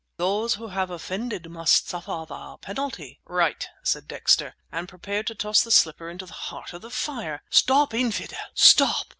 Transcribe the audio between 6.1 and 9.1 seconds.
the heart of the fire! "Stop! Infidel! Stop!"